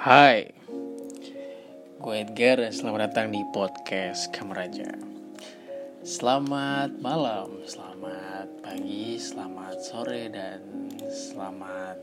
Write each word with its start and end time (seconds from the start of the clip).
Hai, 0.00 0.48
gue 2.00 2.14
Edgar 2.24 2.72
selamat 2.72 3.12
datang 3.12 3.36
di 3.36 3.44
podcast 3.52 4.32
Kameraja 4.32 4.96
Selamat 6.00 6.96
malam, 7.04 7.60
selamat 7.68 8.64
pagi, 8.64 9.20
selamat 9.20 9.76
sore, 9.84 10.32
dan 10.32 10.88
selamat 11.04 12.00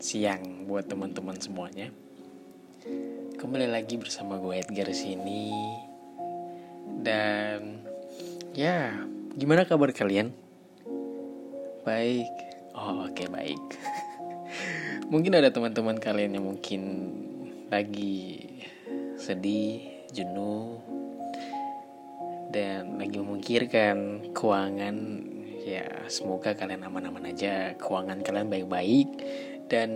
siang 0.00 0.64
buat 0.64 0.88
teman-teman 0.88 1.36
semuanya. 1.36 1.92
Kembali 3.36 3.68
lagi 3.68 4.00
bersama 4.00 4.40
gue 4.40 4.56
Edgar 4.56 4.88
sini. 4.96 5.52
Dan 7.04 7.84
ya, 8.56 9.04
gimana 9.36 9.68
kabar 9.68 9.92
kalian? 9.92 10.32
Baik, 11.84 12.32
oh 12.72 13.04
oke 13.04 13.12
okay, 13.12 13.28
baik 13.28 13.64
mungkin 15.06 15.38
ada 15.38 15.54
teman-teman 15.54 15.98
kalian 16.02 16.38
yang 16.38 16.46
mungkin 16.46 16.82
lagi 17.70 18.46
sedih, 19.18 20.06
jenuh, 20.10 20.82
dan 22.50 22.98
lagi 22.98 23.18
memikirkan 23.18 24.30
keuangan. 24.34 24.96
Ya, 25.66 26.06
semoga 26.06 26.54
kalian 26.54 26.86
aman-aman 26.86 27.34
aja, 27.34 27.74
keuangan 27.74 28.22
kalian 28.22 28.46
baik-baik, 28.46 29.08
dan 29.66 29.90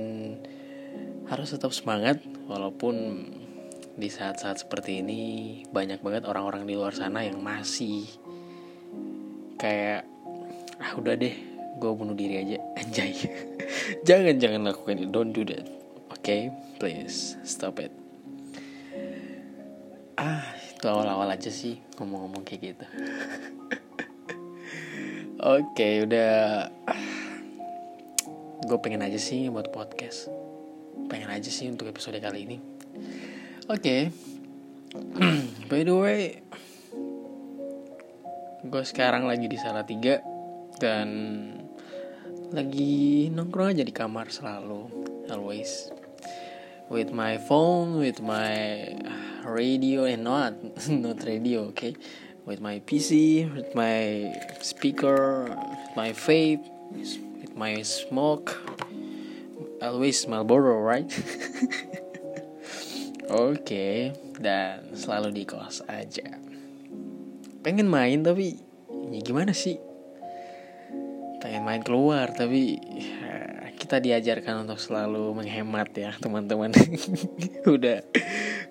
harus 1.31 1.55
tetap 1.55 1.71
semangat 1.71 2.19
walaupun 2.51 3.27
di 3.95 4.11
saat-saat 4.11 4.67
seperti 4.67 4.99
ini 4.99 5.23
banyak 5.71 6.03
banget 6.03 6.27
orang-orang 6.27 6.67
di 6.67 6.75
luar 6.75 6.91
sana 6.91 7.23
yang 7.23 7.39
masih 7.39 8.09
kayak 9.61 10.09
ah 10.81 10.97
udah 10.97 11.15
deh 11.15 11.50
gue 11.81 11.93
bunuh 11.97 12.13
diri 12.13 12.37
aja. 12.45 12.61
Anjay. 12.77 13.17
Jangan 14.09 14.37
jangan 14.37 14.61
lakukan 14.69 15.01
itu. 15.01 15.09
Don't 15.09 15.33
do 15.33 15.43
that. 15.49 15.65
Oke 16.13 16.21
okay? 16.21 16.43
please 16.77 17.41
stop 17.43 17.81
it. 17.81 17.89
Ah 20.21 20.45
itu 20.61 20.85
awal-awal 20.85 21.33
aja 21.33 21.49
sih 21.49 21.81
ngomong-ngomong 21.97 22.45
kayak 22.45 22.77
gitu. 22.77 22.87
Oke 25.41 25.65
okay, 25.73 25.95
udah 26.05 26.69
gue 28.61 28.79
pengen 28.85 29.01
aja 29.01 29.17
sih 29.17 29.49
buat 29.49 29.73
podcast. 29.73 30.29
Pengen 31.09 31.33
aja 31.33 31.49
sih 31.49 31.73
untuk 31.73 31.89
episode 31.89 32.21
kali 32.21 32.45
ini. 32.45 32.59
Oke. 33.67 33.81
Okay. 33.81 34.03
by 35.71 35.87
the 35.87 35.95
way 35.95 36.43
gue 38.61 38.85
sekarang 38.85 39.25
lagi 39.25 39.47
di 39.47 39.55
salah 39.55 39.87
tiga 39.87 40.21
dan 40.83 41.09
lagi 42.51 43.31
nongkrong 43.31 43.79
aja 43.79 43.87
di 43.87 43.95
kamar 43.95 44.27
selalu 44.35 44.91
always. 45.31 45.91
With 46.91 47.15
my 47.15 47.39
phone 47.39 48.03
with 48.03 48.19
my 48.19 48.91
radio 49.47 50.03
and 50.03 50.27
not 50.27 50.59
not 50.91 51.23
radio 51.23 51.71
okay? 51.71 51.95
With 52.43 52.59
my 52.59 52.83
PC 52.83 53.47
with 53.55 53.71
my 53.79 54.35
speaker 54.59 55.47
with 55.47 55.93
my 55.95 56.11
vape 56.11 56.67
with 57.39 57.55
my 57.55 57.87
smoke. 57.87 58.59
Always 59.79 60.27
Marlboro 60.27 60.83
right? 60.83 61.09
Oke 63.31 63.63
okay. 63.63 64.11
dan 64.43 64.91
selalu 64.99 65.31
di 65.39 65.45
kos 65.47 65.87
aja. 65.87 66.27
Pengen 67.63 67.87
main 67.87 68.27
tapi 68.27 68.59
ya 69.15 69.21
gimana 69.23 69.55
sih 69.55 69.90
pengen 71.41 71.65
main 71.65 71.81
keluar 71.81 72.31
tapi 72.37 72.77
ya, 72.95 73.73
kita 73.81 73.97
diajarkan 73.97 74.69
untuk 74.69 74.77
selalu 74.77 75.33
menghemat 75.33 75.89
ya 75.97 76.13
teman-teman. 76.21 76.71
Udah 77.77 78.05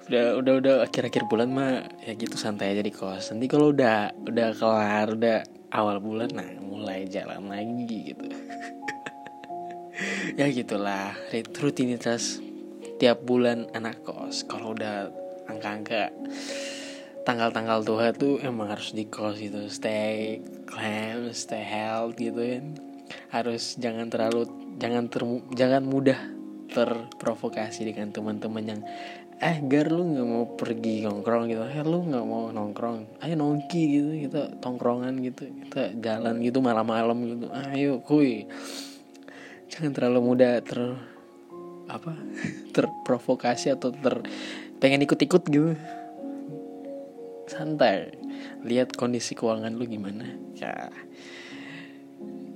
udah 0.09 0.41
udah 0.41 0.53
udah 0.57 0.75
akhir-akhir 0.89 1.29
bulan 1.29 1.53
mah 1.53 1.85
ya 2.01 2.17
gitu 2.17 2.33
santai 2.33 2.73
aja 2.73 2.81
di 2.81 2.89
kos. 2.89 3.29
Nanti 3.29 3.45
kalau 3.45 3.69
udah 3.69 4.09
udah 4.25 4.47
kelar 4.57 5.13
udah 5.13 5.37
awal 5.69 6.01
bulan 6.01 6.33
nah 6.33 6.49
mulai 6.61 7.05
jalan 7.09 7.49
lagi 7.49 8.13
gitu. 8.13 8.25
Ya 10.39 10.47
gitulah 10.47 11.11
rutinitas 11.59 12.39
tiap 12.97 13.21
bulan 13.27 13.67
anak 13.75 14.01
kos. 14.01 14.47
Kalau 14.47 14.71
udah 14.71 15.11
angka-angka 15.45 16.09
tanggal-tanggal 17.29 17.85
tua 17.85 18.09
tuh 18.09 18.41
emang 18.41 18.73
harus 18.73 18.95
di 18.95 19.05
kos 19.05 19.37
gitu 19.37 19.69
stay 19.69 20.41
calm 20.69 21.33
stay 21.33 21.65
health 21.65 22.13
gitu 22.15 22.37
kan. 22.37 22.65
Harus 23.33 23.75
jangan 23.81 24.07
terlalu 24.13 24.45
jangan 24.77 25.09
ter 25.09 25.25
jangan 25.57 25.83
mudah 25.83 26.19
terprovokasi 26.69 27.89
dengan 27.89 28.13
teman-teman 28.13 28.63
yang 28.63 28.81
eh 29.39 29.57
gar 29.65 29.89
lu 29.89 30.03
nggak 30.03 30.27
mau 30.29 30.45
pergi 30.53 31.01
nongkrong? 31.07 31.49
Gitu. 31.49 31.61
Eh 31.65 31.81
lu 31.81 32.05
nggak 32.05 32.25
mau 32.29 32.53
nongkrong? 32.53 33.23
Ayo 33.25 33.33
nongki 33.33 33.81
gitu. 33.97 34.09
Kita 34.29 34.61
tongkrongan 34.61 35.17
gitu. 35.25 35.49
Kita 35.49 35.97
jalan 35.97 36.37
gitu 36.45 36.61
malam-malam 36.61 37.17
gitu. 37.25 37.45
Ayo 37.49 38.05
kuy 38.05 38.45
jangan 39.69 39.93
terlalu 39.93 40.19
mudah 40.21 40.61
ter 40.61 40.79
apa 41.89 42.13
terprovokasi 42.75 43.73
atau 43.73 43.89
ter 43.89 44.21
pengen 44.77 45.01
ikut-ikut 45.01 45.43
gitu. 45.49 45.73
Santai 47.49 48.18
lihat 48.63 48.95
kondisi 48.95 49.33
keuangan 49.33 49.75
lu 49.75 49.85
gimana. 49.85 50.25
Ya. 50.55 50.91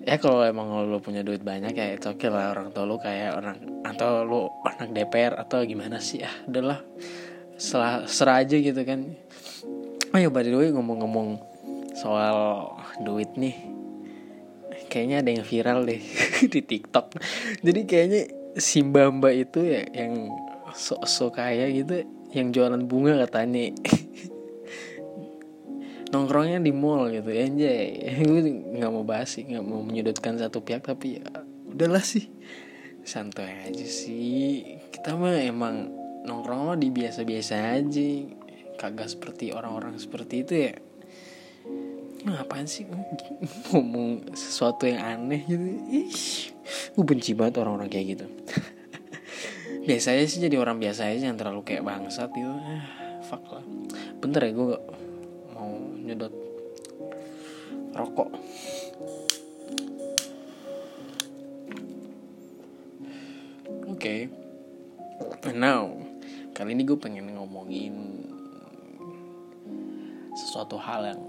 Ya 0.03 0.19
kalau 0.19 0.44
emang 0.44 0.67
lo 0.91 0.99
punya 0.99 1.23
duit 1.23 1.39
banyak 1.47 1.71
ya 1.71 1.95
itu 1.95 2.11
oke 2.11 2.19
okay 2.19 2.29
lah. 2.29 2.51
Orang 2.51 2.75
tua 2.75 2.83
lu 2.83 2.99
kayak 2.99 3.39
orang 3.39 3.57
atau 3.88 4.27
lu 4.27 4.51
anak 4.67 4.91
DPR 4.91 5.39
atau 5.39 5.63
gimana 5.63 6.03
sih 6.03 6.23
ah 6.23 6.35
udahlah. 6.47 6.83
Serah, 7.55 8.03
serah 8.09 8.43
aja 8.43 8.59
gitu 8.59 8.81
kan. 8.83 9.16
Ayo 10.11 10.27
by 10.29 10.43
the 10.43 10.51
way 10.53 10.69
ngomong-ngomong 10.69 11.39
soal 11.95 12.69
duit 13.01 13.31
nih 13.39 13.55
kayaknya 14.93 15.25
ada 15.25 15.29
yang 15.33 15.45
viral 15.45 15.79
deh 15.89 16.01
di 16.53 16.61
TikTok. 16.61 17.17
Jadi 17.66 17.81
kayaknya 17.89 18.22
si 18.61 18.85
mbak 18.85 19.09
mbak 19.17 19.33
itu 19.33 19.59
ya 19.66 19.81
yang 19.89 20.29
sok-sok 20.73 21.41
kaya 21.41 21.66
gitu 21.73 22.05
yang 22.33 22.53
jualan 22.53 22.85
bunga 22.85 23.17
katanya 23.25 23.73
nongkrongnya 26.13 26.62
di 26.62 26.69
mall 26.69 27.09
gitu 27.09 27.34
ya 27.34 27.50
gue 28.29 28.41
nggak 28.78 28.91
mau 28.94 29.01
bahas 29.01 29.34
sih 29.34 29.50
nggak 29.50 29.66
mau 29.66 29.81
menyudutkan 29.81 30.38
satu 30.38 30.62
pihak 30.62 30.85
tapi 30.85 31.18
ya 31.18 31.25
udahlah 31.74 32.06
sih. 32.06 32.29
Santai 33.03 33.68
aja 33.68 33.84
sih. 33.84 34.78
Kita 34.94 35.18
mah 35.18 35.41
emang 35.41 35.90
nongkrong 36.23 36.78
di 36.79 36.94
biasa-biasa 36.94 37.81
aja. 37.81 38.09
Kagak 38.78 39.09
seperti 39.09 39.52
orang-orang 39.52 39.97
seperti 39.97 40.46
itu 40.46 40.53
ya. 40.69 40.73
Ngapain 42.23 42.69
sih 42.69 42.88
ngomong 43.73 44.31
sesuatu 44.31 44.88
yang 44.88 45.02
aneh 45.03 45.41
gitu? 45.44 45.66
Ih 45.91 46.16
gue 46.96 47.03
benci 47.03 47.35
banget 47.35 47.59
orang-orang 47.59 47.91
kayak 47.91 48.16
gitu. 48.16 48.25
Biasanya 49.90 50.23
sih 50.31 50.40
jadi 50.40 50.56
orang 50.56 50.79
biasa 50.79 51.12
aja 51.12 51.28
yang 51.28 51.35
terlalu 51.35 51.68
kayak 51.68 51.84
bangsat 51.84 52.31
gitu. 52.31 52.47
Ah, 52.47 52.88
fuck 53.28 53.44
lah. 53.52 53.66
Bentar 54.23 54.47
ya 54.47 54.56
gue 54.56 54.79
nyedot 56.03 56.36
rokok. 57.96 58.30
Oke. 63.88 64.28
Okay. 65.47 65.52
now 65.56 65.88
kali 66.52 66.75
ini 66.75 66.84
gue 66.84 67.00
pengen 67.00 67.34
ngomongin 67.40 68.24
sesuatu 70.36 70.75
hal 70.75 71.16
yang 71.16 71.24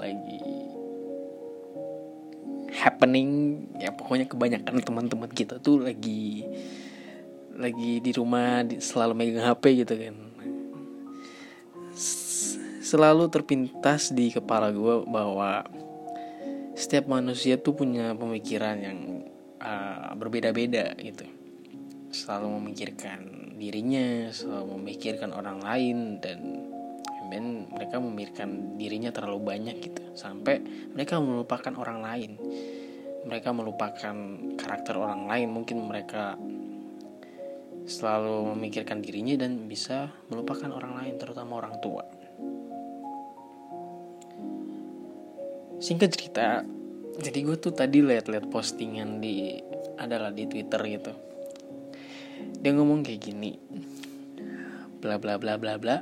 lagi 0.00 0.40
happening. 2.72 3.60
Ya 3.76 3.92
pokoknya 3.92 4.24
kebanyakan 4.24 4.80
teman-teman 4.80 5.30
kita 5.30 5.60
tuh 5.60 5.84
lagi 5.84 6.48
lagi 7.60 8.00
di 8.00 8.10
rumah 8.16 8.64
selalu 8.80 9.12
megang 9.12 9.52
HP 9.52 9.84
gitu 9.84 9.94
kan 10.00 10.16
selalu 12.90 13.30
terpintas 13.30 14.10
di 14.10 14.34
kepala 14.34 14.74
gue 14.74 15.06
bahwa 15.06 15.62
setiap 16.74 17.06
manusia 17.06 17.54
tuh 17.54 17.78
punya 17.78 18.18
pemikiran 18.18 18.82
yang 18.82 18.98
uh, 19.62 20.10
berbeda-beda 20.18 20.98
gitu. 20.98 21.22
Selalu 22.10 22.58
memikirkan 22.58 23.54
dirinya 23.54 24.34
selalu 24.34 24.80
memikirkan 24.82 25.30
orang 25.30 25.62
lain 25.62 26.18
dan 26.18 26.66
dan 27.30 27.70
mereka 27.70 28.02
memikirkan 28.02 28.74
dirinya 28.74 29.14
terlalu 29.14 29.54
banyak 29.54 29.76
gitu. 29.86 30.02
Sampai 30.18 30.58
mereka 30.90 31.22
melupakan 31.22 31.70
orang 31.78 32.02
lain. 32.02 32.30
Mereka 33.22 33.54
melupakan 33.54 34.16
karakter 34.58 34.98
orang 34.98 35.30
lain. 35.30 35.46
Mungkin 35.54 35.78
mereka 35.86 36.34
selalu 37.86 38.58
memikirkan 38.58 38.98
dirinya 38.98 39.46
dan 39.46 39.70
bisa 39.70 40.10
melupakan 40.26 40.74
orang 40.74 40.98
lain 40.98 41.14
terutama 41.22 41.62
orang 41.62 41.78
tua 41.78 42.19
singkat 45.80 46.12
cerita 46.12 46.62
jadi 47.20 47.38
gue 47.44 47.56
tuh 47.60 47.76
tadi 47.76 48.00
liat-liat 48.00 48.48
postingan 48.48 49.20
di 49.20 49.60
adalah 50.00 50.32
di 50.32 50.48
twitter 50.48 50.80
gitu. 50.88 51.12
Dia 52.64 52.72
ngomong 52.72 53.04
kayak 53.04 53.20
gini 53.20 53.60
bla 55.04 55.20
bla 55.20 55.36
bla 55.36 55.60
bla 55.60 55.76
bla. 55.76 56.00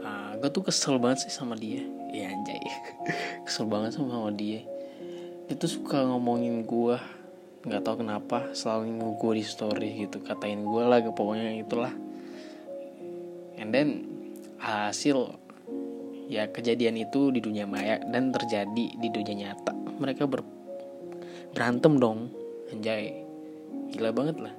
Uh, 0.00 0.02
ah, 0.02 0.30
gue 0.40 0.50
tuh 0.50 0.66
kesel 0.66 0.98
banget 0.98 1.28
sih 1.28 1.32
sama 1.34 1.54
dia. 1.54 1.86
Ya 2.10 2.34
anjay. 2.34 2.58
Kesel 3.46 3.70
banget 3.70 3.94
sama, 3.94 4.10
sama 4.10 4.30
dia. 4.34 4.66
Itu 5.46 5.70
suka 5.70 6.02
ngomongin 6.10 6.66
gue 6.66 6.98
nggak 7.60 7.82
tahu 7.86 8.02
kenapa 8.02 8.50
selalu 8.56 9.14
gue 9.20 9.32
di 9.38 9.44
story 9.44 10.08
gitu 10.08 10.24
katain 10.24 10.66
gue 10.66 10.82
lah 10.82 10.98
pokoknya 11.14 11.62
itulah. 11.62 11.94
And 13.54 13.70
then 13.70 14.10
hasil 14.58 15.38
ya 16.30 16.46
kejadian 16.46 16.94
itu 16.94 17.34
di 17.34 17.42
dunia 17.42 17.66
maya 17.66 17.98
dan 18.06 18.30
terjadi 18.30 18.94
di 18.94 19.08
dunia 19.10 19.50
nyata. 19.50 19.74
Mereka 19.98 20.30
ber 20.30 20.46
berantem 21.50 21.98
dong. 21.98 22.30
Anjay. 22.70 23.26
Gila 23.90 24.14
banget 24.14 24.38
lah. 24.38 24.54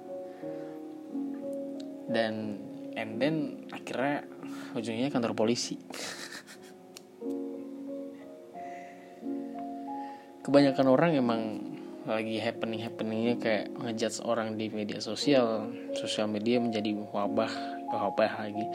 Dan 2.11 2.59
and 2.99 3.23
then 3.23 3.63
akhirnya 3.71 4.27
ujungnya 4.75 5.07
kantor 5.07 5.31
polisi. 5.31 5.79
Kebanyakan 10.43 10.91
orang 10.91 11.15
emang 11.15 11.70
lagi 12.01 12.41
happening 12.41 12.81
happeningnya 12.81 13.35
kayak 13.37 13.65
ngejudge 13.77 14.25
orang 14.25 14.57
di 14.57 14.73
media 14.73 14.97
sosial 14.97 15.69
sosial 15.93 16.25
media 16.25 16.57
menjadi 16.57 16.97
wabah 16.97 17.53
wabah 17.91 18.31
lagi. 18.47 18.65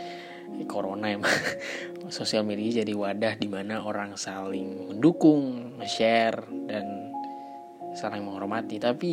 Corona 0.71 1.11
emang. 1.11 1.33
Sosial 2.07 2.47
media 2.47 2.87
jadi 2.87 2.95
wadah 2.95 3.35
di 3.35 3.51
mana 3.51 3.83
orang 3.83 4.15
saling 4.15 4.95
mendukung 4.95 5.75
share 5.83 6.39
dan 6.71 7.11
saling 7.99 8.23
menghormati. 8.23 8.79
Tapi 8.79 9.13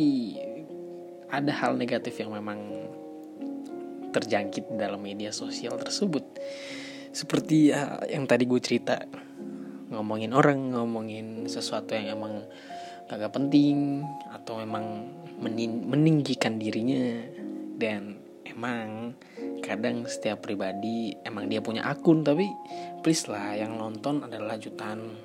ada 1.26 1.50
hal 1.50 1.74
negatif 1.74 2.22
yang 2.22 2.38
memang 2.38 2.86
terjangkit 4.14 4.78
dalam 4.78 5.02
media 5.02 5.34
sosial 5.34 5.74
tersebut. 5.74 6.22
Seperti 7.10 7.74
ya, 7.74 7.98
yang 8.06 8.30
tadi 8.30 8.46
gue 8.46 8.62
cerita. 8.62 9.02
Ngomongin 9.90 10.30
orang 10.30 10.70
ngomongin 10.70 11.50
sesuatu 11.50 11.98
yang 11.98 12.14
emang 12.14 12.46
agak 13.08 13.36
penting 13.36 14.00
atau 14.32 14.60
emang 14.60 15.08
menin 15.40 15.84
meninggikan 15.84 16.56
dirinya. 16.56 17.20
Dan 17.74 18.16
emang 18.46 19.18
kadang 19.60 20.06
setiap 20.06 20.46
pribadi 20.46 21.16
emang 21.26 21.50
dia 21.50 21.58
punya 21.58 21.88
akun 21.88 22.22
tapi 22.22 22.46
please 23.02 23.26
lah 23.26 23.56
yang 23.56 23.80
nonton 23.80 24.22
adalah 24.22 24.60
jutaan 24.60 25.16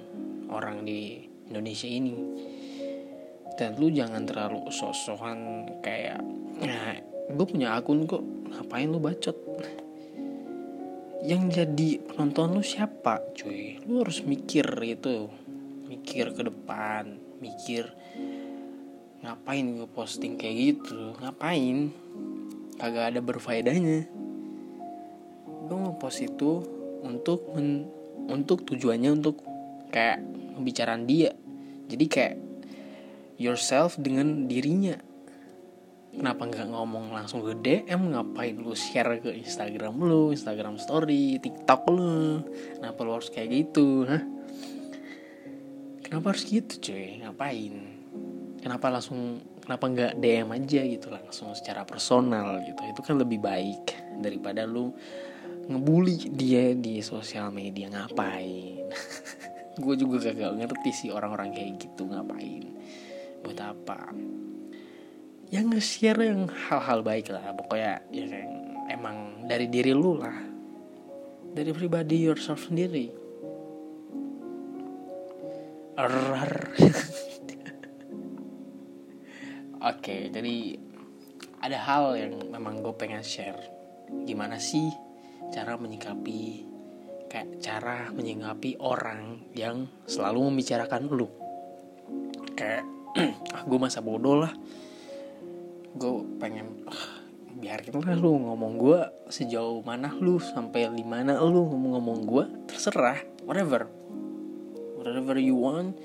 orang 0.50 0.84
di 0.84 1.24
Indonesia 1.48 1.88
ini. 1.88 2.16
Dan 3.60 3.76
lu 3.76 3.92
jangan 3.92 4.24
terlalu 4.24 4.72
sosokan 4.72 5.68
kayak 5.84 6.24
nah, 6.64 6.96
gue 7.28 7.46
punya 7.48 7.76
akun 7.76 8.08
kok 8.08 8.24
ngapain 8.24 8.88
lu 8.88 9.00
bacot? 9.00 9.36
Yang 11.20 11.44
jadi 11.60 11.90
penonton 12.08 12.56
lu 12.56 12.64
siapa 12.64 13.20
cuy? 13.36 13.84
Lu 13.84 14.00
harus 14.02 14.24
mikir 14.24 14.64
itu 14.88 15.28
mikir 15.92 16.32
ke 16.32 16.48
depan 16.48 17.29
mikir 17.40 17.92
ngapain 19.20 19.66
gue 19.76 19.90
posting 19.92 20.40
kayak 20.40 20.56
gitu? 20.56 21.16
Ngapain? 21.20 21.92
Kagak 22.80 23.16
ada 23.16 23.20
berfaedahnya. 23.20 24.08
Gue 25.68 25.78
mau 25.78 26.00
post 26.00 26.24
itu 26.24 26.64
untuk 27.04 27.52
men, 27.52 27.84
untuk 28.32 28.64
tujuannya 28.64 29.20
untuk 29.20 29.44
kayak 29.92 30.24
pembicaraan 30.56 31.04
dia. 31.04 31.36
Jadi 31.92 32.06
kayak 32.08 32.36
yourself 33.36 34.00
dengan 34.00 34.48
dirinya. 34.48 34.96
Kenapa 36.10 36.48
nggak 36.48 36.74
ngomong 36.74 37.14
langsung 37.14 37.46
ke 37.46 37.54
DM 37.60 38.16
ngapain 38.16 38.58
lu 38.58 38.74
share 38.74 39.22
ke 39.22 39.30
Instagram 39.36 40.00
lu 40.00 40.32
Instagram 40.34 40.80
Story 40.80 41.38
TikTok 41.44 41.86
lu? 41.92 42.42
Kenapa 42.80 43.00
lu 43.04 43.12
harus 43.20 43.30
kayak 43.30 43.52
gitu? 43.52 44.08
Hah 44.08 44.39
kenapa 46.10 46.34
harus 46.34 46.44
gitu 46.50 46.90
cuy? 46.90 47.22
Ngapain? 47.22 47.74
Kenapa 48.60 48.90
langsung 48.90 49.46
kenapa 49.62 49.86
nggak 49.86 50.14
DM 50.18 50.50
aja 50.58 50.82
gitu 50.84 51.08
langsung 51.14 51.54
secara 51.54 51.86
personal 51.86 52.66
gitu? 52.66 52.82
Itu 52.90 53.02
kan 53.06 53.22
lebih 53.22 53.38
baik 53.38 54.18
daripada 54.18 54.66
lu 54.66 54.90
ngebully 55.70 56.34
dia 56.34 56.74
di 56.74 57.00
sosial 57.06 57.54
media. 57.54 57.94
Ngapain? 57.94 58.90
Gue 59.84 59.96
juga 59.96 60.34
gak 60.36 60.60
ngerti 60.60 60.92
sih 60.92 61.10
orang-orang 61.14 61.56
kayak 61.56 61.78
gitu 61.80 62.10
ngapain. 62.10 62.68
Buat 63.46 63.60
apa? 63.64 64.12
Yang 65.54 65.66
nge-share 65.72 66.20
yang 66.26 66.52
hal-hal 66.52 67.00
baik 67.00 67.32
lah. 67.32 67.56
Pokoknya 67.56 68.04
ya 68.12 68.28
yang 68.28 68.76
emang 68.92 69.48
dari 69.48 69.72
diri 69.72 69.96
lu 69.96 70.20
lah. 70.20 70.36
Dari 71.56 71.72
pribadi 71.72 72.28
yourself 72.28 72.68
sendiri 72.68 73.19
oke 79.92 80.16
jadi 80.32 80.56
ada 81.60 81.76
hal 81.76 82.16
yang 82.16 82.40
memang 82.56 82.80
gue 82.80 82.96
pengen 82.96 83.20
share. 83.20 83.60
Gimana 84.24 84.56
sih 84.56 84.88
cara 85.52 85.76
menyikapi 85.76 86.64
kayak 87.28 87.60
cara 87.60 88.16
menyikapi 88.16 88.80
orang 88.80 89.44
yang 89.52 89.92
selalu 90.08 90.48
membicarakan 90.48 91.12
lu? 91.12 91.28
Kayak 92.56 92.88
ah 93.56 93.68
gue 93.68 93.76
masa 93.76 94.00
bodoh 94.00 94.40
lah. 94.40 94.56
Gue 96.00 96.24
pengen 96.40 96.88
ah, 96.88 97.28
biarin 97.60 98.00
lah 98.00 98.16
lu 98.16 98.40
ngomong 98.40 98.80
gue 98.80 99.04
sejauh 99.28 99.84
mana 99.84 100.16
lu 100.16 100.40
sampai 100.40 100.96
di 100.96 101.04
mana 101.04 101.44
lu 101.44 101.68
ngomong 101.68 102.00
ngomong 102.00 102.20
gue 102.24 102.44
terserah 102.72 103.20
whatever 103.44 103.99
whatever 105.10 105.36
you 105.42 105.58
want. 105.58 105.98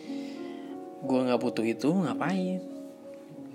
Gue 1.04 1.20
nggak 1.20 1.40
butuh 1.40 1.64
itu 1.68 1.92
ngapain? 1.92 2.64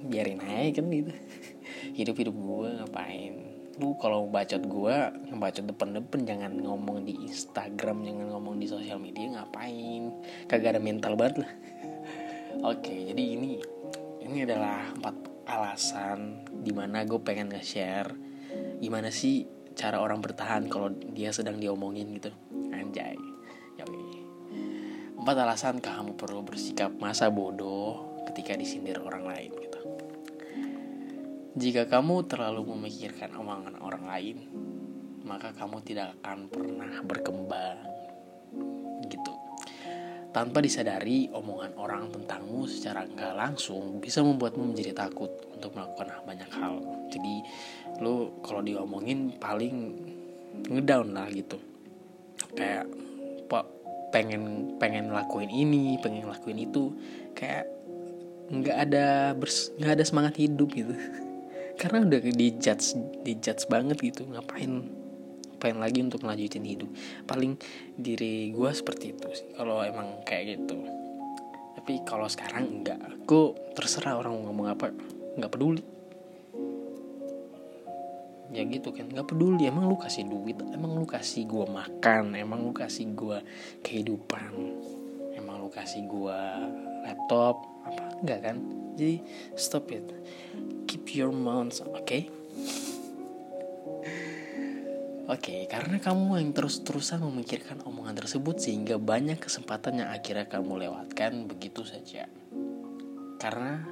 Biarin 0.06 0.40
aja 0.46 0.80
kan 0.80 0.86
gitu. 0.94 1.12
Hidup 1.98 2.16
hidup 2.22 2.36
gue 2.38 2.68
ngapain? 2.78 3.34
Lu 3.82 3.98
kalau 3.98 4.30
bacot 4.30 4.62
gue 4.62 4.96
bacot 5.34 5.66
depan-depan 5.66 6.20
jangan 6.28 6.54
ngomong 6.62 7.08
di 7.08 7.18
Instagram 7.26 8.06
jangan 8.06 8.28
ngomong 8.38 8.62
di 8.62 8.68
sosial 8.70 9.02
media 9.02 9.26
ngapain? 9.34 10.14
Kagak 10.46 10.78
ada 10.78 10.82
mental 10.84 11.18
banget 11.18 11.44
lah. 11.44 11.52
Oke 12.72 13.10
jadi 13.10 13.24
ini 13.40 13.58
ini 14.22 14.46
adalah 14.46 14.94
empat 14.94 15.16
alasan 15.50 16.46
di 16.62 16.70
mana 16.70 17.02
gue 17.02 17.18
pengen 17.26 17.50
nge-share 17.50 18.14
gimana 18.78 19.10
sih 19.10 19.50
cara 19.74 20.04
orang 20.04 20.20
bertahan 20.20 20.68
kalau 20.68 20.92
dia 20.92 21.32
sedang 21.32 21.58
diomongin 21.58 22.12
gitu. 22.20 22.36
Anjay. 22.76 23.29
Empat 25.30 25.46
alasan 25.46 25.78
kamu 25.78 26.18
perlu 26.18 26.42
bersikap 26.42 26.90
masa 26.98 27.30
bodoh 27.30 28.18
ketika 28.34 28.58
disindir 28.58 28.98
orang 28.98 29.30
lain 29.30 29.54
gitu 29.62 29.82
jika 31.54 31.86
kamu 31.86 32.26
terlalu 32.26 32.74
memikirkan 32.74 33.38
omongan 33.38 33.78
orang 33.78 34.10
lain 34.10 34.38
maka 35.22 35.54
kamu 35.54 35.86
tidak 35.86 36.18
akan 36.18 36.50
pernah 36.50 37.06
berkembang 37.06 37.78
tanpa 40.30 40.62
disadari, 40.62 41.26
omongan 41.30 41.74
orang 41.78 42.10
tentangmu 42.14 42.70
secara 42.70 43.06
nggak 43.06 43.34
langsung 43.34 43.98
bisa 43.98 44.22
membuatmu 44.22 44.74
menjadi 44.74 44.94
takut 45.06 45.30
untuk 45.54 45.74
melakukan 45.74 46.22
banyak 46.22 46.50
hal. 46.54 46.78
Jadi 47.10 47.42
lo 48.02 48.38
kalau 48.46 48.62
diomongin 48.62 49.34
paling 49.42 49.98
ngedown 50.70 51.18
lah 51.18 51.26
gitu. 51.34 51.58
Kayak 52.54 52.86
pengen 54.10 54.76
pengen 54.82 55.14
lakuin 55.14 55.50
ini, 55.50 55.98
pengen 56.02 56.30
lakuin 56.30 56.60
itu, 56.62 56.94
kayak 57.38 57.70
nggak 58.50 58.78
ada 58.90 59.38
nggak 59.78 59.94
ada 60.00 60.06
semangat 60.06 60.38
hidup 60.38 60.70
gitu. 60.74 60.94
Karena 61.80 62.04
udah 62.04 62.20
dijudge 62.20 62.98
dijudge 63.24 63.66
banget 63.72 63.98
gitu, 64.02 64.28
ngapain 64.28 64.90
pengen 65.60 65.80
lagi 65.84 66.00
untuk 66.00 66.24
melanjutin 66.24 66.64
hidup. 66.64 66.90
Paling 67.28 67.60
diri 68.00 68.56
gue 68.56 68.72
seperti 68.72 69.12
itu 69.16 69.28
sih 69.36 69.50
kalau 69.54 69.84
emang 69.84 70.24
kayak 70.24 70.56
gitu. 70.56 70.80
Tapi 71.76 72.04
kalau 72.08 72.28
sekarang 72.28 72.82
enggak 72.82 73.00
aku 73.00 73.56
terserah 73.76 74.20
orang 74.20 74.36
mau 74.40 74.44
ngomong 74.52 74.68
apa 74.72 74.92
nggak 75.40 75.52
peduli 75.52 75.99
ya 78.50 78.66
gitu 78.66 78.90
kan 78.90 79.06
nggak 79.06 79.30
peduli 79.30 79.70
emang 79.70 79.86
lu 79.86 79.98
kasih 79.98 80.26
duit 80.26 80.58
emang 80.74 80.98
lu 80.98 81.06
kasih 81.06 81.46
gue 81.46 81.66
makan 81.70 82.34
emang 82.34 82.66
lu 82.66 82.74
kasih 82.74 83.14
gue 83.14 83.38
kehidupan 83.86 84.54
emang 85.38 85.62
lu 85.62 85.70
kasih 85.70 86.02
gue 86.10 86.40
laptop 87.06 87.62
apa 87.86 88.04
enggak 88.26 88.40
kan 88.50 88.58
jadi 88.98 89.22
stop 89.54 89.94
it 89.94 90.06
keep 90.90 91.06
your 91.14 91.30
mouth 91.30 91.78
oke 91.86 92.02
okay? 92.02 92.28
Oke, 95.30 95.54
okay, 95.54 95.62
karena 95.70 96.02
kamu 96.02 96.42
yang 96.42 96.58
terus-terusan 96.58 97.22
memikirkan 97.22 97.86
omongan 97.86 98.18
tersebut 98.18 98.58
sehingga 98.58 98.98
banyak 98.98 99.38
kesempatan 99.38 100.02
yang 100.02 100.10
akhirnya 100.10 100.50
kamu 100.50 100.90
lewatkan 100.90 101.46
begitu 101.46 101.86
saja. 101.86 102.26
Karena 103.38 103.86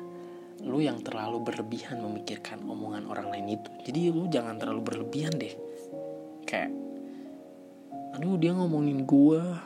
lu 0.65 0.81
yang 0.81 0.97
terlalu 1.05 1.43
berlebihan 1.45 2.01
memikirkan 2.01 2.63
omongan 2.65 3.05
orang 3.05 3.29
lain 3.29 3.59
itu. 3.59 3.69
Jadi 3.85 3.99
lu 4.09 4.25
jangan 4.31 4.57
terlalu 4.57 4.81
berlebihan 4.81 5.37
deh. 5.37 5.53
Kayak 6.47 6.73
aduh 8.17 8.39
dia 8.39 8.55
ngomongin 8.55 9.05
gua. 9.05 9.61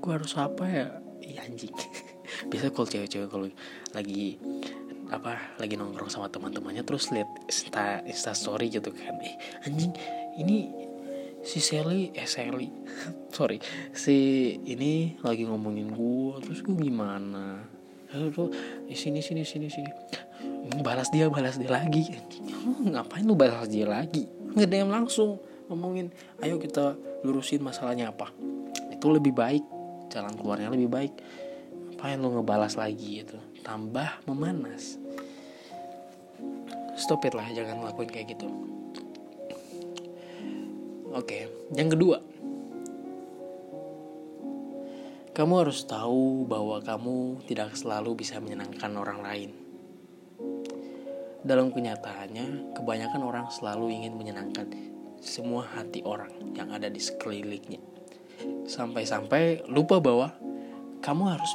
Gua 0.00 0.16
harus 0.16 0.32
apa 0.38 0.64
ya? 0.64 0.88
Iya 1.20 1.44
anjing. 1.44 1.74
Biasa 2.48 2.72
kalau 2.72 2.88
cewek-cewek 2.88 3.28
kalau 3.28 3.46
lagi 3.92 4.40
apa 5.10 5.58
lagi 5.58 5.74
nongkrong 5.74 6.06
sama 6.06 6.30
teman-temannya 6.30 6.86
terus 6.86 7.10
lihat 7.10 7.26
insta 7.50 8.00
insta 8.06 8.32
story 8.32 8.72
gitu 8.72 8.88
kan. 8.94 9.20
Eh 9.20 9.36
anjing 9.66 9.92
ini 10.40 10.70
si 11.44 11.60
Sally 11.60 12.14
eh 12.16 12.28
Sally 12.28 12.68
sorry 13.36 13.60
si 13.92 14.16
ini 14.64 15.20
lagi 15.20 15.44
ngomongin 15.44 15.92
gua. 15.92 16.40
Terus 16.40 16.64
gua 16.64 16.80
gimana? 16.80 17.60
Lalu 18.10 18.54
eh, 18.88 18.96
sini 18.96 19.20
sini 19.20 19.44
sini 19.44 19.68
sini 19.68 19.90
balas 20.78 21.10
dia 21.10 21.26
balas 21.26 21.58
dia 21.58 21.70
lagi. 21.70 22.06
Ngapain 22.86 23.26
lu 23.26 23.34
balas 23.34 23.66
dia 23.66 23.90
lagi? 23.90 24.30
Nggak 24.54 24.86
langsung 24.86 25.42
ngomongin 25.66 26.14
ayo 26.42 26.62
kita 26.62 26.94
lurusin 27.26 27.62
masalahnya 27.66 28.14
apa. 28.14 28.30
Itu 28.94 29.10
lebih 29.10 29.34
baik 29.34 29.64
jalan 30.10 30.34
keluarnya 30.38 30.70
lebih 30.70 30.86
baik. 30.86 31.14
Ngapain 31.94 32.18
lu 32.22 32.30
ngebalas 32.38 32.78
lagi 32.78 33.26
itu 33.26 33.38
tambah 33.66 34.22
memanas. 34.30 34.96
Stop 36.94 37.26
it 37.26 37.34
lah 37.34 37.46
jangan 37.50 37.82
lakuin 37.82 38.10
kayak 38.10 38.38
gitu. 38.38 38.46
Oke 41.10 41.50
yang 41.74 41.90
kedua. 41.90 42.22
Kamu 45.30 45.62
harus 45.62 45.86
tahu 45.86 46.44
bahwa 46.44 46.82
kamu 46.82 47.46
tidak 47.48 47.72
selalu 47.78 48.18
bisa 48.18 48.42
menyenangkan 48.42 48.92
orang 48.98 49.24
lain 49.24 49.59
dalam 51.40 51.72
kenyataannya, 51.72 52.76
kebanyakan 52.76 53.22
orang 53.24 53.46
selalu 53.48 53.96
ingin 53.96 54.12
menyenangkan 54.16 54.68
semua 55.20 55.64
hati 55.64 56.04
orang 56.04 56.32
yang 56.56 56.72
ada 56.72 56.88
di 56.88 57.00
sekelilingnya. 57.00 57.80
Sampai-sampai 58.64 59.68
lupa 59.68 60.00
bahwa 60.00 60.32
kamu 61.00 61.22
harus 61.28 61.50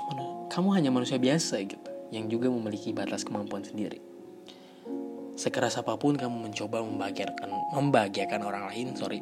kamu 0.49 0.69
hanya 0.77 0.89
manusia 0.93 1.17
biasa 1.17 1.61
gitu, 1.65 1.89
yang 2.13 2.29
juga 2.29 2.49
memiliki 2.49 2.93
batas 2.93 3.25
kemampuan 3.25 3.65
sendiri. 3.65 4.01
Sekeras 5.35 5.75
apa 5.75 5.97
pun 5.99 6.15
kamu 6.15 6.49
mencoba 6.49 6.79
membahagiakan 6.79 7.75
membahagiakan 7.75 8.41
orang 8.45 8.71
lain, 8.71 8.95
sorry. 8.95 9.19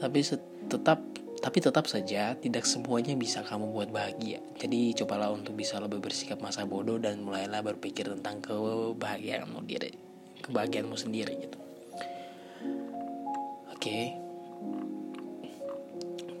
Tapi 0.00 0.20
tetap 0.70 1.02
tapi 1.40 1.56
tetap 1.64 1.88
saja 1.88 2.36
tidak 2.36 2.68
semuanya 2.68 3.16
bisa 3.16 3.40
kamu 3.40 3.72
buat 3.72 3.88
bahagia. 3.88 4.44
Jadi 4.60 4.92
cobalah 4.92 5.32
untuk 5.32 5.56
bisa 5.56 5.80
lebih 5.80 6.04
bersikap 6.04 6.36
masa 6.36 6.68
bodoh 6.68 7.00
dan 7.00 7.24
mulailah 7.24 7.64
berpikir 7.64 8.04
tentang 8.12 8.44
kebahagiaanmu 8.44 9.64
diri, 9.64 9.96
kebahagiaanmu 10.44 10.96
sendiri 11.00 11.32
gitu. 11.40 11.58
Oke. 13.72 13.80
Okay. 13.80 14.04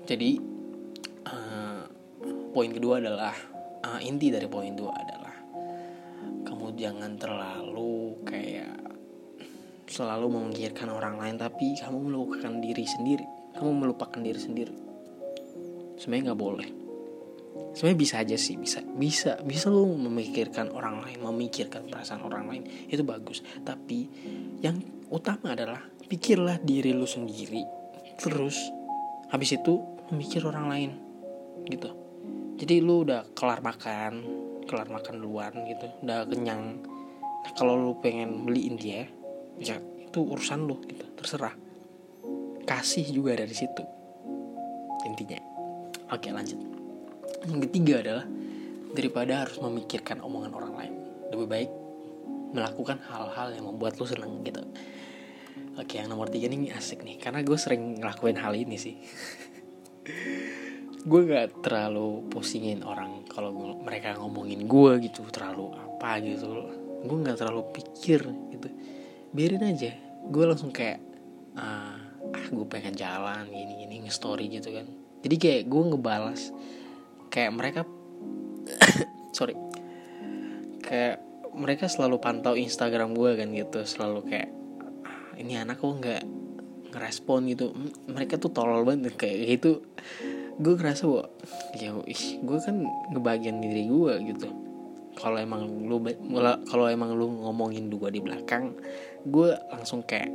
Jadi 0.04 0.36
uh, 1.32 1.80
poin 2.52 2.68
kedua 2.68 3.00
adalah 3.00 3.32
uh, 3.80 4.00
inti 4.04 4.28
dari 4.28 4.52
poin 4.52 4.76
dua 4.76 4.92
adalah 4.92 5.32
kamu 6.44 6.76
jangan 6.76 7.16
terlalu 7.16 8.20
kayak 8.28 8.76
selalu 9.88 10.28
memikirkan 10.28 10.92
orang 10.92 11.16
lain 11.16 11.40
tapi 11.40 11.72
kamu 11.80 12.12
melupakan 12.12 12.52
diri 12.60 12.84
sendiri. 12.84 13.24
Kamu 13.50 13.70
melupakan 13.80 14.20
diri 14.20 14.38
sendiri 14.38 14.89
sebenarnya 16.00 16.32
nggak 16.32 16.40
boleh. 16.40 16.68
Sebenarnya 17.76 17.98
bisa 18.00 18.14
aja 18.24 18.36
sih 18.40 18.56
bisa 18.56 18.80
bisa 18.82 19.36
bisa 19.44 19.68
lo 19.68 19.84
memikirkan 19.84 20.72
orang 20.72 21.04
lain 21.04 21.20
memikirkan 21.20 21.86
perasaan 21.86 22.24
orang 22.24 22.48
lain 22.48 22.62
itu 22.88 23.04
bagus. 23.04 23.44
Tapi 23.60 24.08
yang 24.64 24.80
utama 25.12 25.52
adalah 25.52 25.84
pikirlah 26.08 26.58
diri 26.64 26.96
lu 26.96 27.04
sendiri 27.04 27.62
terus 28.16 28.58
habis 29.30 29.54
itu 29.54 29.78
memikir 30.10 30.42
orang 30.48 30.66
lain 30.66 30.90
gitu. 31.68 31.92
Jadi 32.58 32.80
lu 32.80 33.04
udah 33.04 33.36
kelar 33.36 33.60
makan 33.60 34.12
kelar 34.64 34.88
makan 34.88 35.14
duluan 35.20 35.52
gitu 35.68 35.86
udah 36.02 36.24
kenyang. 36.26 36.80
Nah, 37.40 37.52
kalau 37.54 37.76
lu 37.76 37.92
pengen 38.00 38.48
beliin 38.48 38.74
dia 38.80 39.06
ya 39.60 39.76
itu 39.78 40.18
urusan 40.18 40.64
lu 40.64 40.80
gitu 40.88 41.04
terserah. 41.14 41.54
Kasih 42.66 43.06
juga 43.10 43.34
dari 43.38 43.54
situ 43.54 43.82
intinya 45.00 45.49
Oke 46.10 46.34
lanjut. 46.34 46.58
Yang 47.46 47.60
ketiga 47.70 47.94
adalah 48.02 48.26
daripada 48.90 49.46
harus 49.46 49.56
memikirkan 49.62 50.18
omongan 50.20 50.52
orang 50.52 50.74
lain, 50.74 50.94
lebih 51.30 51.46
baik 51.46 51.70
melakukan 52.50 52.98
hal-hal 53.06 53.54
yang 53.54 53.70
membuat 53.70 53.94
lu 54.02 54.06
seneng 54.06 54.42
gitu. 54.42 54.62
Oke 55.78 56.02
yang 56.02 56.10
nomor 56.10 56.26
tiga 56.26 56.50
ini 56.50 56.74
asik 56.74 57.06
nih, 57.06 57.22
karena 57.22 57.46
gue 57.46 57.54
sering 57.54 58.02
ngelakuin 58.02 58.42
hal 58.42 58.58
ini 58.58 58.74
sih. 58.74 58.98
gue 61.00 61.20
gak 61.24 61.64
terlalu 61.64 62.28
pusingin 62.28 62.84
orang 62.84 63.24
kalau 63.24 63.80
mereka 63.80 64.20
ngomongin 64.20 64.68
gue 64.68 65.08
gitu 65.08 65.24
terlalu 65.32 65.72
apa 65.72 66.20
gitu 66.20 66.44
gue 67.00 67.18
gak 67.24 67.40
terlalu 67.40 67.72
pikir 67.72 68.20
gitu 68.52 68.68
biarin 69.32 69.64
aja 69.64 69.96
gue 70.28 70.44
langsung 70.44 70.68
kayak 70.68 71.00
ah, 71.56 71.96
ah 72.20 72.46
gue 72.52 72.66
pengen 72.68 72.92
jalan 72.92 73.48
gini 73.48 73.80
gini 73.80 74.04
nge 74.04 74.12
story 74.12 74.52
gitu 74.52 74.76
kan 74.76 74.84
jadi 75.20 75.36
kayak 75.36 75.62
gue 75.68 75.82
ngebalas 75.92 76.40
kayak 77.30 77.52
mereka 77.54 77.80
sorry. 79.36 79.54
Kayak 80.80 81.22
mereka 81.54 81.86
selalu 81.86 82.18
pantau 82.18 82.54
Instagram 82.58 83.14
gue 83.14 83.30
kan 83.38 83.48
gitu 83.54 83.80
selalu 83.86 84.20
kayak 84.26 84.50
ini 85.38 85.56
anak 85.56 85.80
kok 85.80 85.96
nggak 85.96 86.22
ngerespon 86.90 87.46
gitu. 87.52 87.72
Mereka 88.10 88.36
tuh 88.42 88.50
tolol 88.50 88.82
banget 88.82 89.14
kayak 89.14 89.60
gitu. 89.60 89.86
Gue 90.60 90.74
ngerasa 90.76 91.08
bahwa 91.08 91.24
ya 91.78 91.94
ih 92.04 92.24
gue 92.42 92.58
kan 92.60 92.76
ngebagian 93.14 93.62
diri 93.62 93.88
gue 93.88 94.12
gitu. 94.34 94.48
Kalau 95.16 95.36
emang 95.36 95.68
lu 95.84 96.00
kalau 96.70 96.86
emang 96.88 97.12
lu 97.12 97.28
ngomongin 97.44 97.92
dua 97.92 98.08
di 98.08 98.24
belakang 98.24 98.72
gue 99.20 99.52
langsung 99.68 100.00
kayak 100.00 100.32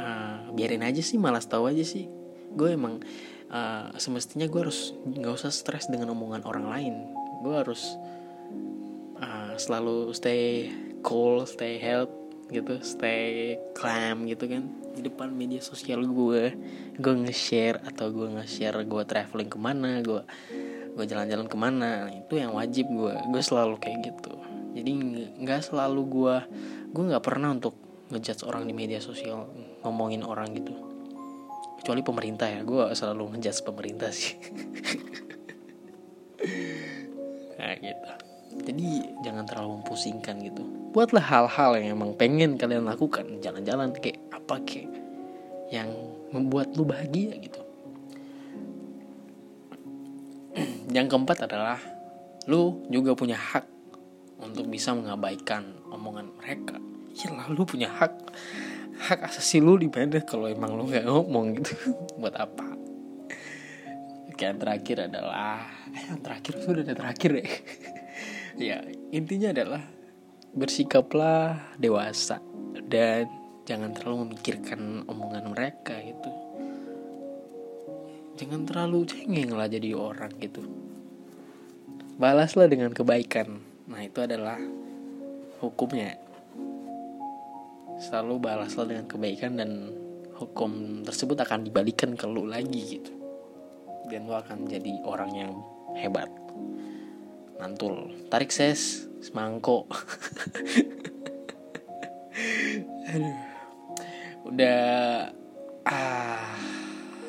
uh, 0.00 0.48
biarin 0.56 0.80
aja 0.80 1.04
sih 1.04 1.20
malas 1.20 1.46
tahu 1.46 1.68
aja 1.68 1.84
sih. 1.84 2.08
Gue 2.52 2.76
emang 2.76 3.00
uh, 3.52 3.92
semestinya 4.00 4.48
gue 4.48 4.60
harus 4.66 4.96
nggak 5.04 5.32
usah 5.36 5.52
stres 5.52 5.86
dengan 5.86 6.10
omongan 6.16 6.42
orang 6.48 6.66
lain. 6.66 6.94
Gue 7.44 7.54
harus 7.54 7.94
uh, 9.20 9.54
selalu 9.60 10.10
stay 10.16 10.72
cool 11.04 11.44
stay 11.44 11.76
health 11.78 12.10
gitu 12.48 12.80
stay 12.82 13.56
calm 13.76 14.24
gitu 14.26 14.48
kan. 14.48 14.64
Di 14.92 15.04
depan 15.04 15.32
media 15.32 15.60
sosial 15.60 16.04
gue 16.04 16.56
gue 16.96 17.14
nge-share 17.28 17.80
atau 17.84 18.08
gue 18.12 18.28
nge-share 18.40 18.82
gue 18.82 19.02
traveling 19.04 19.50
ke 19.52 19.58
mana 19.60 20.00
gue 20.00 20.24
gue 20.92 21.04
jalan-jalan 21.08 21.48
ke 21.48 21.56
mana 21.56 22.12
itu 22.12 22.36
yang 22.36 22.52
wajib 22.52 22.88
gue 22.88 23.14
gue 23.30 23.42
selalu 23.44 23.76
kayak 23.78 24.12
gitu. 24.12 24.34
Jadi 24.72 24.90
nggak 25.44 25.72
selalu 25.72 26.02
gue 26.08 26.36
gue 26.92 27.04
nggak 27.08 27.24
pernah 27.24 27.52
untuk 27.52 27.76
ngejudge 28.12 28.44
orang 28.44 28.68
di 28.68 28.76
media 28.76 29.00
sosial 29.00 29.48
ngomongin 29.80 30.20
orang 30.20 30.52
gitu 30.52 30.91
kecuali 31.82 32.06
pemerintah 32.06 32.46
ya 32.46 32.62
gue 32.62 32.94
selalu 32.94 33.34
ngejudge 33.34 33.66
pemerintah 33.66 34.14
sih. 34.14 34.38
Nah 37.62 37.78
gitu. 37.78 38.10
Jadi 38.66 38.88
jangan 39.22 39.46
terlalu 39.46 39.78
mempusingkan 39.78 40.34
gitu. 40.42 40.66
Buatlah 40.90 41.22
hal-hal 41.22 41.78
yang 41.78 41.94
emang 41.94 42.18
pengen 42.18 42.58
kalian 42.58 42.90
lakukan. 42.90 43.38
Jalan-jalan 43.38 43.94
kayak 43.94 44.18
apa 44.34 44.58
kayak 44.66 44.90
yang 45.70 45.88
membuat 46.34 46.74
lu 46.74 46.82
bahagia 46.82 47.38
gitu. 47.38 47.62
Yang 50.96 51.06
keempat 51.14 51.48
adalah 51.48 51.78
lu 52.50 52.84
juga 52.90 53.14
punya 53.14 53.38
hak 53.38 53.64
untuk 54.42 54.66
bisa 54.66 54.92
mengabaikan 54.92 55.78
omongan 55.88 56.34
mereka. 56.36 56.76
Ya 57.16 57.30
lalu 57.30 57.62
punya 57.64 57.88
hak 57.88 58.12
hak 59.02 59.26
asasi 59.26 59.58
lu 59.58 59.74
di 59.74 59.90
mana 59.90 60.22
kalau 60.22 60.46
emang 60.46 60.78
lu 60.78 60.86
nggak 60.86 61.06
ngomong 61.10 61.58
gitu. 61.58 61.74
Buat 62.22 62.38
apa? 62.38 62.66
Oke 64.30 64.42
yang 64.46 64.62
terakhir 64.62 65.10
adalah 65.10 65.66
eh, 65.90 66.02
yang 66.06 66.22
terakhir 66.22 66.54
sudah 66.62 66.82
ada 66.86 66.94
terakhir 66.94 67.30
ya. 67.42 67.46
Ya 68.52 68.84
intinya 69.08 69.48
adalah 69.48 69.80
bersikaplah 70.52 71.72
dewasa 71.80 72.44
dan 72.84 73.24
jangan 73.64 73.96
terlalu 73.96 74.28
memikirkan 74.28 75.08
omongan 75.08 75.56
mereka 75.56 75.96
gitu. 76.04 76.30
Jangan 78.36 78.68
terlalu 78.68 79.08
cengeng 79.08 79.56
lah 79.56 79.72
jadi 79.72 79.96
orang 79.96 80.36
gitu. 80.36 80.60
Balaslah 82.20 82.68
dengan 82.68 82.92
kebaikan. 82.92 83.56
Nah 83.88 84.04
itu 84.04 84.20
adalah 84.20 84.60
hukumnya 85.64 86.20
selalu 88.02 88.42
balaslah 88.42 88.90
dengan 88.90 89.06
kebaikan 89.06 89.62
dan 89.62 89.94
hukum 90.34 91.06
tersebut 91.06 91.38
akan 91.38 91.62
dibalikan 91.62 92.18
ke 92.18 92.26
lu 92.26 92.50
lagi 92.50 92.98
gitu. 92.98 93.14
Dan 94.10 94.26
lu 94.26 94.34
akan 94.34 94.66
jadi 94.66 95.06
orang 95.06 95.30
yang 95.30 95.52
hebat. 95.94 96.26
Mantul. 97.62 98.10
Tarik 98.26 98.50
ses 98.50 99.06
semangkok 99.22 99.86
aduh. 103.14 103.38
Udah 104.50 104.82
ah 105.86 106.58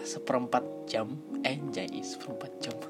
seperempat 0.01 0.89
jam. 0.89 1.13
Eh 1.45 1.61
jadi 1.69 2.01
seperempat 2.01 2.51
jam. 2.57 2.73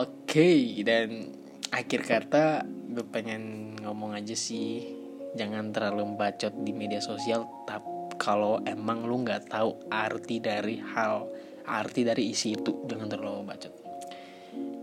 Oke 0.00 0.08
okay, 0.24 0.80
dan 0.80 1.36
akhir 1.68 2.08
kata 2.08 2.64
gue 2.64 3.04
pengen 3.06 3.76
ngomong 3.84 4.16
aja 4.16 4.34
sih 4.34 4.99
jangan 5.38 5.70
terlalu 5.70 6.18
bacot 6.18 6.54
di 6.62 6.72
media 6.74 6.98
sosial 6.98 7.46
tapi 7.66 8.00
kalau 8.20 8.60
emang 8.68 9.08
lu 9.08 9.24
nggak 9.24 9.48
tahu 9.48 9.80
arti 9.88 10.44
dari 10.44 10.76
hal 10.76 11.24
arti 11.64 12.04
dari 12.04 12.28
isi 12.28 12.52
itu 12.52 12.84
jangan 12.84 13.08
terlalu 13.08 13.48
bacot. 13.48 13.72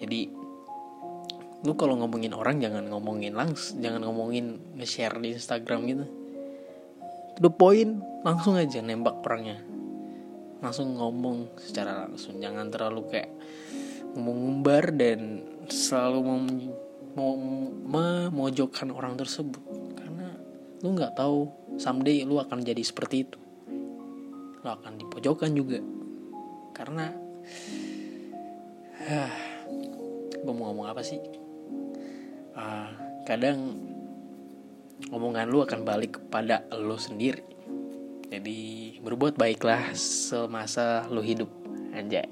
Jadi 0.02 0.26
lu 1.62 1.74
kalau 1.78 2.02
ngomongin 2.02 2.34
orang 2.34 2.58
jangan 2.58 2.90
ngomongin 2.90 3.38
langsung 3.38 3.78
jangan 3.78 4.02
ngomongin 4.10 4.58
nge-share 4.74 5.22
di 5.22 5.38
Instagram 5.38 5.80
gitu. 5.86 6.06
The 7.38 7.54
point 7.54 8.02
langsung 8.26 8.58
aja 8.58 8.82
nembak 8.82 9.22
orangnya. 9.22 9.62
Langsung 10.58 10.98
ngomong 10.98 11.62
secara 11.62 12.10
langsung 12.10 12.42
jangan 12.42 12.74
terlalu 12.74 13.06
kayak 13.14 13.30
ngumbar 14.18 14.98
dan 14.98 15.46
selalu 15.70 16.26
mau 16.26 16.42
mau 17.14 17.34
memojokkan 17.86 18.90
orang 18.90 19.14
tersebut 19.14 19.87
lu 20.86 20.94
nggak 20.94 21.18
tahu 21.18 21.50
someday 21.82 22.22
lu 22.22 22.38
akan 22.38 22.62
jadi 22.62 22.82
seperti 22.86 23.26
itu. 23.26 23.40
Lu 24.62 24.68
akan 24.70 24.94
dipojokkan 25.02 25.52
juga. 25.58 25.82
Karena 26.74 27.10
uh, 29.02 29.34
gue 30.38 30.54
mau 30.54 30.70
ngomong 30.70 30.88
apa 30.94 31.02
sih? 31.02 31.18
Uh, 32.54 32.90
kadang 33.26 33.78
omongan 35.10 35.50
lu 35.50 35.66
akan 35.66 35.82
balik 35.82 36.22
kepada 36.22 36.66
lu 36.78 36.98
sendiri. 36.98 37.42
Jadi 38.28 39.00
berbuat 39.02 39.40
baiklah 39.40 39.96
semasa 39.98 41.10
lu 41.10 41.26
hidup. 41.26 41.50
Anjay. 41.98 42.28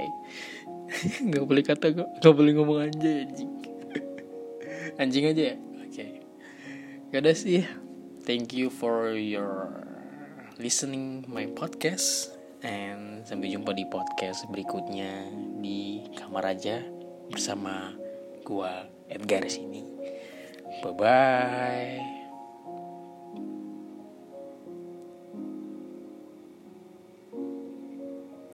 Nggak 1.26 1.46
boleh 1.50 1.64
kata 1.66 1.86
nggak 1.98 2.34
boleh 2.36 2.52
ngomong 2.54 2.78
anjay 2.86 3.26
anjing. 3.26 3.52
Anjing 5.02 5.26
aja 5.26 5.44
ya? 5.50 5.56
Oke. 5.82 5.90
Okay. 5.90 6.12
gak 7.10 7.22
ada 7.26 7.32
sih 7.34 7.66
thank 8.26 8.52
you 8.52 8.74
for 8.74 9.14
your 9.14 9.70
listening 10.58 11.24
my 11.30 11.46
podcast 11.54 12.34
and 12.66 13.22
sampai 13.24 13.54
jumpa 13.54 13.72
di 13.78 13.86
podcast 13.88 14.50
berikutnya 14.50 15.30
di 15.62 16.02
kamar 16.18 16.58
aja 16.58 16.82
bersama 17.30 17.94
gua 18.42 18.90
Edgar 19.10 19.46
sini. 19.46 19.86
Bye 20.82 20.94
bye 20.98 22.15